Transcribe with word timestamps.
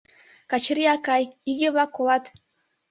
—Качырий 0.51 0.91
акай, 0.95 1.23
иге-влак 1.51 1.89
колат! 1.95 2.23